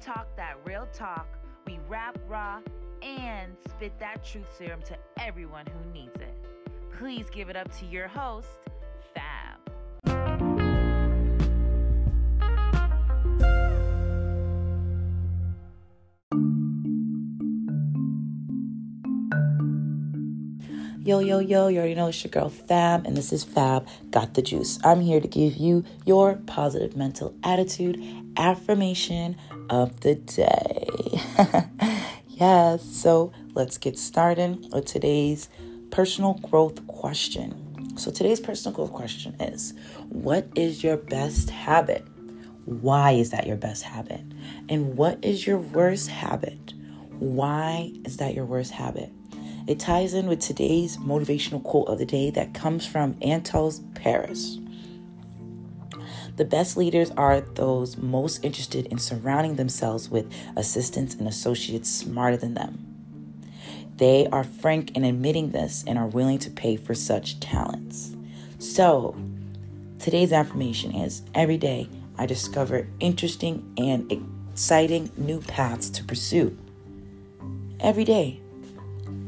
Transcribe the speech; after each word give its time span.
talk 0.00 0.36
that 0.36 0.56
real 0.64 0.88
talk, 0.92 1.26
we 1.66 1.78
rap 1.88 2.18
raw, 2.28 2.60
and 3.02 3.56
spit 3.68 3.92
that 4.00 4.24
truth 4.24 4.46
serum 4.58 4.80
to 4.82 4.96
everyone 5.18 5.64
who 5.66 5.92
needs 5.92 6.16
it. 6.16 6.34
Please 6.98 7.26
give 7.30 7.48
it 7.48 7.56
up 7.56 7.72
to 7.78 7.86
your 7.86 8.08
host, 8.08 8.48
Yo, 21.04 21.18
yo, 21.18 21.38
yo, 21.38 21.68
you 21.68 21.76
already 21.76 21.94
know 21.94 22.06
it's 22.06 22.24
your 22.24 22.30
girl 22.30 22.48
Fab, 22.48 23.06
and 23.06 23.14
this 23.14 23.30
is 23.30 23.44
Fab 23.44 23.86
Got 24.10 24.32
the 24.32 24.40
Juice. 24.40 24.78
I'm 24.82 25.02
here 25.02 25.20
to 25.20 25.28
give 25.28 25.54
you 25.54 25.84
your 26.06 26.36
positive 26.46 26.96
mental 26.96 27.34
attitude 27.44 28.02
affirmation 28.38 29.36
of 29.68 30.00
the 30.00 30.14
day. 30.14 31.20
yes, 32.28 32.82
so 32.82 33.34
let's 33.52 33.76
get 33.76 33.98
started 33.98 34.66
with 34.72 34.86
today's 34.86 35.50
personal 35.90 36.40
growth 36.50 36.86
question. 36.86 37.98
So, 37.98 38.10
today's 38.10 38.40
personal 38.40 38.74
growth 38.74 38.94
question 38.94 39.34
is 39.38 39.74
What 40.08 40.48
is 40.54 40.82
your 40.82 40.96
best 40.96 41.50
habit? 41.50 42.02
Why 42.64 43.10
is 43.10 43.28
that 43.28 43.46
your 43.46 43.58
best 43.58 43.82
habit? 43.82 44.22
And 44.70 44.96
what 44.96 45.22
is 45.22 45.46
your 45.46 45.58
worst 45.58 46.08
habit? 46.08 46.72
Why 47.18 47.92
is 48.06 48.16
that 48.16 48.32
your 48.32 48.46
worst 48.46 48.70
habit? 48.70 49.12
It 49.66 49.80
ties 49.80 50.12
in 50.12 50.26
with 50.26 50.40
today's 50.40 50.98
motivational 50.98 51.62
quote 51.62 51.88
of 51.88 51.98
the 51.98 52.04
day 52.04 52.30
that 52.30 52.52
comes 52.52 52.86
from 52.86 53.14
Antos 53.14 53.80
Parrish. 53.94 54.58
The 56.36 56.44
best 56.44 56.76
leaders 56.76 57.10
are 57.12 57.40
those 57.40 57.96
most 57.96 58.44
interested 58.44 58.86
in 58.86 58.98
surrounding 58.98 59.56
themselves 59.56 60.10
with 60.10 60.30
assistants 60.56 61.14
and 61.14 61.26
associates 61.26 61.88
smarter 61.88 62.36
than 62.36 62.54
them. 62.54 62.94
They 63.96 64.26
are 64.26 64.44
frank 64.44 64.96
in 64.96 65.04
admitting 65.04 65.50
this 65.50 65.84
and 65.86 65.96
are 65.96 66.08
willing 66.08 66.38
to 66.40 66.50
pay 66.50 66.76
for 66.76 66.94
such 66.94 67.40
talents. 67.40 68.16
So, 68.58 69.16
today's 69.98 70.32
affirmation 70.32 70.94
is 70.94 71.22
every 71.34 71.56
day 71.56 71.88
I 72.18 72.26
discover 72.26 72.88
interesting 73.00 73.72
and 73.78 74.12
exciting 74.12 75.10
new 75.16 75.40
paths 75.40 75.88
to 75.90 76.04
pursue. 76.04 76.58
Every 77.80 78.04
day. 78.04 78.40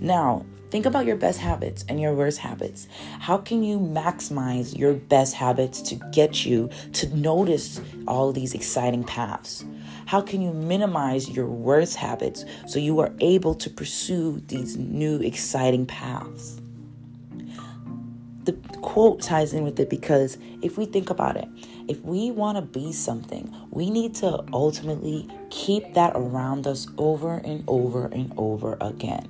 Now, 0.00 0.46
think 0.70 0.86
about 0.86 1.06
your 1.06 1.16
best 1.16 1.40
habits 1.40 1.84
and 1.88 2.00
your 2.00 2.14
worst 2.14 2.38
habits. 2.38 2.86
How 3.18 3.38
can 3.38 3.62
you 3.62 3.78
maximize 3.80 4.78
your 4.78 4.94
best 4.94 5.34
habits 5.34 5.82
to 5.82 5.96
get 6.12 6.44
you 6.44 6.70
to 6.94 7.16
notice 7.16 7.80
all 8.06 8.32
these 8.32 8.54
exciting 8.54 9.04
paths? 9.04 9.64
How 10.06 10.20
can 10.20 10.40
you 10.40 10.52
minimize 10.52 11.28
your 11.28 11.46
worst 11.46 11.96
habits 11.96 12.44
so 12.66 12.78
you 12.78 12.98
are 13.00 13.12
able 13.20 13.54
to 13.56 13.68
pursue 13.68 14.42
these 14.46 14.76
new 14.76 15.20
exciting 15.20 15.84
paths? 15.84 16.60
The 18.44 18.52
quote 18.80 19.20
ties 19.20 19.52
in 19.52 19.64
with 19.64 19.78
it 19.78 19.90
because 19.90 20.38
if 20.62 20.78
we 20.78 20.86
think 20.86 21.10
about 21.10 21.36
it, 21.36 21.46
if 21.88 22.00
we 22.00 22.30
want 22.30 22.56
to 22.56 22.62
be 22.62 22.92
something, 22.92 23.54
we 23.70 23.90
need 23.90 24.14
to 24.16 24.42
ultimately 24.54 25.28
keep 25.50 25.92
that 25.92 26.12
around 26.14 26.66
us 26.66 26.86
over 26.96 27.38
and 27.38 27.62
over 27.68 28.06
and 28.06 28.32
over 28.38 28.78
again. 28.80 29.28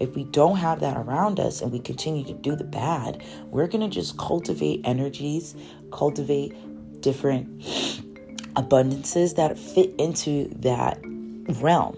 If 0.00 0.14
we 0.14 0.24
don't 0.24 0.56
have 0.56 0.80
that 0.80 0.96
around 0.96 1.40
us 1.40 1.60
and 1.60 1.72
we 1.72 1.78
continue 1.78 2.24
to 2.24 2.32
do 2.32 2.56
the 2.56 2.64
bad, 2.64 3.22
we're 3.46 3.66
going 3.66 3.88
to 3.88 3.94
just 3.94 4.18
cultivate 4.18 4.80
energies, 4.84 5.54
cultivate 5.90 6.54
different 7.00 7.60
abundances 8.54 9.36
that 9.36 9.58
fit 9.58 9.94
into 9.98 10.48
that 10.60 10.98
realm, 11.60 11.96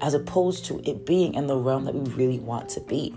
as 0.00 0.14
opposed 0.14 0.64
to 0.66 0.80
it 0.88 1.04
being 1.04 1.34
in 1.34 1.46
the 1.46 1.56
realm 1.56 1.84
that 1.84 1.94
we 1.94 2.10
really 2.12 2.38
want 2.38 2.68
to 2.70 2.80
be. 2.80 3.14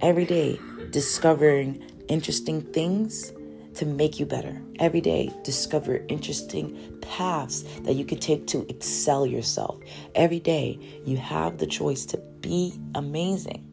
Every 0.00 0.24
day, 0.24 0.58
discovering 0.90 1.82
interesting 2.08 2.60
things 2.60 3.32
to 3.74 3.86
make 3.86 4.18
you 4.20 4.26
better. 4.26 4.60
Every 4.78 5.00
day, 5.00 5.30
discover 5.42 6.04
interesting 6.08 6.98
paths 7.00 7.64
that 7.82 7.94
you 7.94 8.04
can 8.04 8.18
take 8.18 8.46
to 8.48 8.66
excel 8.68 9.26
yourself. 9.26 9.78
Every 10.14 10.40
day, 10.40 10.78
you 11.04 11.16
have 11.16 11.58
the 11.58 11.66
choice 11.66 12.04
to 12.06 12.18
be 12.40 12.74
amazing. 12.94 13.70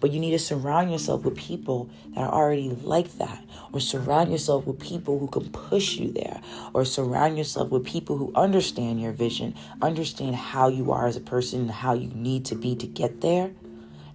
But 0.00 0.12
you 0.12 0.20
need 0.20 0.30
to 0.30 0.38
surround 0.38 0.92
yourself 0.92 1.24
with 1.24 1.36
people 1.36 1.90
that 2.14 2.20
are 2.20 2.32
already 2.32 2.70
like 2.70 3.18
that, 3.18 3.44
or 3.72 3.80
surround 3.80 4.30
yourself 4.30 4.64
with 4.64 4.78
people 4.78 5.18
who 5.18 5.26
can 5.26 5.50
push 5.50 5.96
you 5.96 6.12
there, 6.12 6.40
or 6.72 6.84
surround 6.84 7.36
yourself 7.36 7.70
with 7.70 7.84
people 7.84 8.16
who 8.16 8.32
understand 8.36 9.00
your 9.00 9.10
vision, 9.10 9.56
understand 9.82 10.36
how 10.36 10.68
you 10.68 10.92
are 10.92 11.08
as 11.08 11.16
a 11.16 11.20
person, 11.20 11.62
and 11.62 11.70
how 11.70 11.94
you 11.94 12.08
need 12.14 12.44
to 12.44 12.54
be 12.54 12.76
to 12.76 12.86
get 12.86 13.20
there, 13.22 13.50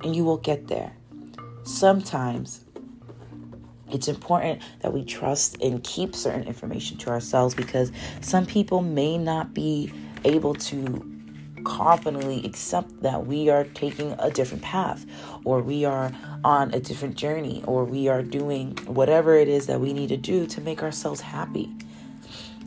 and 0.03 0.15
you 0.15 0.23
will 0.23 0.37
get 0.37 0.67
there. 0.67 0.93
Sometimes 1.63 2.63
it's 3.93 4.07
important 4.07 4.61
that 4.79 4.91
we 4.91 5.03
trust 5.03 5.61
and 5.61 5.83
keep 5.83 6.15
certain 6.15 6.43
information 6.43 6.97
to 6.97 7.09
ourselves 7.09 7.53
because 7.53 7.91
some 8.21 8.45
people 8.45 8.81
may 8.81 9.17
not 9.17 9.53
be 9.53 9.91
able 10.25 10.55
to 10.55 11.09
confidently 11.63 12.45
accept 12.45 13.01
that 13.01 13.25
we 13.25 13.49
are 13.49 13.63
taking 13.63 14.13
a 14.19 14.29
different 14.29 14.63
path 14.63 15.05
or 15.45 15.61
we 15.61 15.85
are 15.85 16.11
on 16.43 16.73
a 16.73 16.79
different 16.79 17.15
journey 17.15 17.63
or 17.65 17.85
we 17.85 18.07
are 18.07 18.21
doing 18.21 18.75
whatever 18.85 19.35
it 19.35 19.47
is 19.47 19.67
that 19.67 19.79
we 19.79 19.93
need 19.93 20.09
to 20.09 20.17
do 20.17 20.45
to 20.45 20.59
make 20.61 20.83
ourselves 20.83 21.21
happy. 21.21 21.71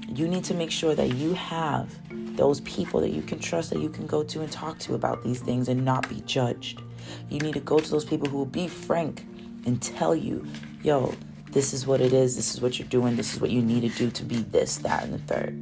You 0.09 0.29
need 0.29 0.45
to 0.45 0.55
make 0.55 0.71
sure 0.71 0.95
that 0.95 1.15
you 1.15 1.35
have 1.35 1.95
those 2.37 2.61
people 2.61 3.01
that 3.01 3.11
you 3.11 3.23
can 3.23 3.39
trust 3.39 3.71
that 3.71 3.81
you 3.81 3.89
can 3.89 4.07
go 4.07 4.23
to 4.23 4.41
and 4.41 4.51
talk 4.53 4.79
to 4.79 4.95
about 4.95 5.23
these 5.23 5.41
things 5.41 5.69
and 5.69 5.85
not 5.85 6.09
be 6.09 6.21
judged. 6.23 6.81
You 7.29 7.41
need 7.41 7.55
to 7.55 7.61
go 7.61 7.79
to 7.79 7.91
those 7.91 8.05
people 8.05 8.29
who 8.29 8.39
will 8.39 8.47
be 8.47 8.69
frank 8.69 9.27
and 9.65 9.83
tell 9.83 10.15
you, 10.15 10.47
yo, 10.87 11.13
this 11.51 11.73
is 11.73 11.85
what 11.85 12.01
it 12.01 12.13
is, 12.13 12.37
this 12.37 12.55
is 12.55 12.61
what 12.61 12.79
you're 12.79 12.87
doing, 12.87 13.17
this 13.17 13.35
is 13.35 13.41
what 13.41 13.51
you 13.51 13.61
need 13.61 13.81
to 13.81 13.89
do 13.99 14.09
to 14.09 14.23
be 14.23 14.37
this, 14.37 14.77
that, 14.77 15.03
and 15.03 15.13
the 15.13 15.19
third. 15.19 15.61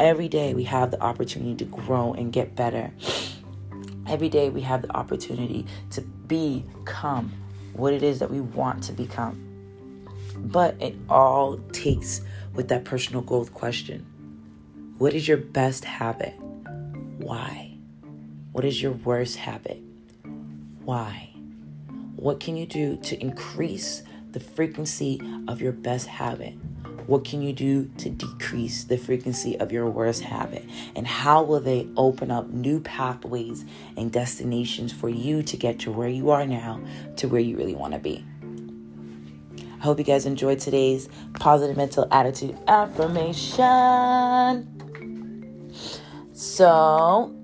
Every 0.00 0.26
day 0.26 0.54
we 0.54 0.64
have 0.64 0.90
the 0.90 1.00
opportunity 1.02 1.54
to 1.56 1.66
grow 1.66 2.14
and 2.14 2.32
get 2.32 2.56
better. 2.56 2.90
Every 4.06 4.30
day 4.30 4.48
we 4.48 4.62
have 4.62 4.80
the 4.80 4.96
opportunity 4.96 5.66
to 5.90 6.00
become 6.00 7.30
what 7.74 7.92
it 7.92 8.02
is 8.02 8.20
that 8.20 8.30
we 8.30 8.40
want 8.40 8.82
to 8.84 8.92
become. 8.92 9.38
But 10.34 10.80
it 10.80 10.96
all 11.10 11.58
takes 11.72 12.22
with 12.54 12.68
that 12.68 12.84
personal 12.84 13.20
growth 13.20 13.52
question. 13.52 14.06
What 14.96 15.12
is 15.12 15.28
your 15.28 15.36
best 15.36 15.84
habit? 15.84 16.32
Why? 17.18 17.76
What 18.52 18.64
is 18.64 18.80
your 18.80 18.92
worst 18.92 19.36
habit? 19.36 19.82
Why? 20.84 21.28
What 22.16 22.40
can 22.40 22.56
you 22.56 22.64
do 22.64 22.96
to 22.96 23.20
increase 23.20 24.02
the 24.32 24.40
frequency 24.40 25.20
of 25.48 25.60
your 25.60 25.72
best 25.72 26.06
habit? 26.06 26.54
What 27.06 27.24
can 27.24 27.42
you 27.42 27.52
do 27.52 27.90
to 27.98 28.08
decrease 28.10 28.84
the 28.84 28.96
frequency 28.96 29.58
of 29.58 29.72
your 29.72 29.86
worst 29.86 30.22
habit? 30.22 30.64
And 30.94 31.06
how 31.06 31.42
will 31.42 31.60
they 31.60 31.88
open 31.96 32.30
up 32.30 32.48
new 32.48 32.80
pathways 32.80 33.64
and 33.96 34.12
destinations 34.12 34.92
for 34.92 35.08
you 35.08 35.42
to 35.42 35.56
get 35.56 35.80
to 35.80 35.90
where 35.90 36.08
you 36.08 36.30
are 36.30 36.46
now 36.46 36.80
to 37.16 37.28
where 37.28 37.40
you 37.40 37.56
really 37.56 37.74
want 37.74 37.94
to 37.94 37.98
be? 37.98 38.24
I 39.58 39.84
hope 39.84 39.98
you 39.98 40.04
guys 40.04 40.26
enjoyed 40.26 40.60
today's 40.60 41.08
positive 41.34 41.76
mental 41.76 42.06
attitude 42.12 42.56
affirmation. 42.68 43.58
So, 46.32 47.34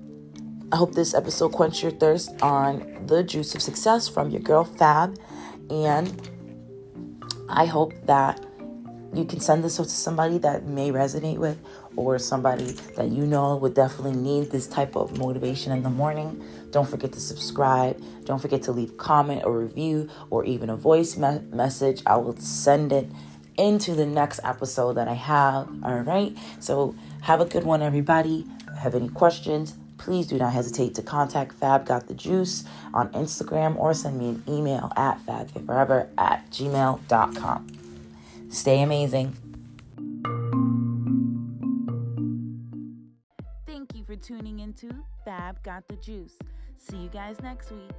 I 0.71 0.75
hope 0.77 0.95
this 0.95 1.13
episode 1.13 1.51
quenched 1.51 1.83
your 1.83 1.91
thirst 1.91 2.41
on 2.41 3.05
the 3.07 3.23
juice 3.23 3.55
of 3.55 3.61
success 3.61 4.07
from 4.07 4.29
your 4.29 4.41
girl 4.41 4.63
Fab. 4.63 5.17
And 5.69 6.29
I 7.49 7.65
hope 7.65 7.93
that 8.05 8.45
you 9.13 9.25
can 9.25 9.39
send 9.39 9.63
this 9.63 9.77
to 9.77 9.85
somebody 9.85 10.37
that 10.39 10.65
may 10.65 10.91
resonate 10.91 11.37
with 11.37 11.57
or 11.95 12.19
somebody 12.19 12.71
that 12.95 13.09
you 13.09 13.25
know 13.25 13.55
would 13.55 13.73
definitely 13.73 14.13
need 14.13 14.51
this 14.51 14.67
type 14.67 14.95
of 14.95 15.17
motivation 15.17 15.71
in 15.71 15.81
the 15.81 15.89
morning. 15.89 16.43
Don't 16.69 16.87
forget 16.87 17.11
to 17.13 17.19
subscribe. 17.19 17.99
Don't 18.25 18.39
forget 18.39 18.61
to 18.63 18.71
leave 18.71 18.97
comment 18.97 19.43
or 19.45 19.59
review 19.59 20.09
or 20.29 20.45
even 20.45 20.69
a 20.69 20.75
voice 20.75 21.17
me- 21.17 21.41
message. 21.51 22.03
I 22.05 22.17
will 22.17 22.37
send 22.37 22.93
it 22.93 23.09
into 23.57 23.95
the 23.95 24.05
next 24.05 24.39
episode 24.43 24.93
that 24.93 25.07
I 25.07 25.15
have. 25.15 25.67
All 25.83 25.99
right. 25.99 26.37
So 26.59 26.95
have 27.21 27.41
a 27.41 27.45
good 27.45 27.63
one, 27.63 27.81
everybody. 27.81 28.45
Have 28.77 28.93
any 28.93 29.09
questions? 29.09 29.75
Please 29.99 30.25
do 30.27 30.37
not 30.39 30.53
hesitate 30.53 30.95
to 30.95 31.03
contact 31.03 31.53
Fab 31.53 31.85
Got 31.85 32.07
the 32.07 32.13
Juice 32.13 32.63
on 32.93 33.09
Instagram 33.09 33.75
or 33.75 33.93
send 33.93 34.17
me 34.17 34.29
an 34.29 34.43
email 34.47 34.91
at 34.95 35.23
fabforever 35.25 36.07
at 36.17 36.49
gmail.com. 36.49 37.67
Stay 38.49 38.81
amazing. 38.81 39.35
Thank 43.67 43.93
you 43.93 44.03
for 44.05 44.15
tuning 44.15 44.61
into 44.61 44.89
Fab 45.25 45.61
Got 45.63 45.87
the 45.87 45.97
Juice. 45.97 46.39
See 46.77 46.97
you 46.97 47.09
guys 47.09 47.35
next 47.43 47.69
week. 47.71 47.91